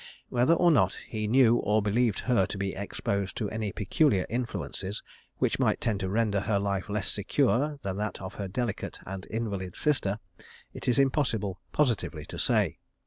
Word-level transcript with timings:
Whether 0.29 0.55
or 0.55 0.71
not 0.71 0.95
he 1.09 1.27
knew 1.27 1.57
or 1.57 1.79
believed 1.83 2.21
her 2.21 2.47
to 2.47 2.57
be 2.57 2.73
exposed 2.75 3.37
to 3.37 3.51
any 3.51 3.71
peculiar 3.71 4.25
influences 4.31 5.03
which 5.37 5.59
might 5.59 5.79
tend 5.79 5.99
to 5.99 6.09
render 6.09 6.39
her 6.39 6.57
life 6.57 6.89
less 6.89 7.11
secure 7.11 7.77
than 7.83 7.97
that 7.97 8.19
of 8.19 8.33
her 8.33 8.47
delicate 8.47 8.99
and 9.05 9.27
invalid 9.27 9.75
sister, 9.75 10.17
it 10.73 10.87
is 10.87 10.97
impossible 10.97 11.59
positively 11.71 12.25
to 12.25 12.39
say. 12.39 12.79